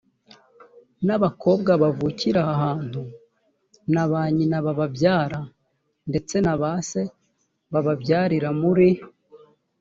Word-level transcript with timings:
n 1.07 1.09
abakobwa 1.17 1.71
bavukira 1.81 2.39
aha 2.45 2.55
hantu 2.63 3.01
na 3.93 4.05
ba 4.11 4.21
nyina 4.35 4.57
bababyara 4.65 5.39
ndetse 6.09 6.35
na 6.45 6.55
ba 6.61 6.71
se 6.89 7.01
bababyarira 7.73 8.49
muri 8.61 8.89